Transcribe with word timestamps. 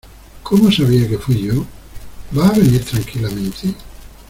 ¿Cómo 0.41 0.71
sabía 0.71 1.07
que 1.07 1.19
fui 1.19 1.43
yo?¿ 1.43 1.63
va 2.35 2.47
a 2.47 2.51
venir 2.53 2.83
tranquilamente? 2.83 3.75